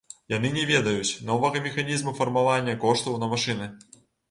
[0.33, 3.71] Яны не ведаюць новага механізму фармавання коштаў на машыны.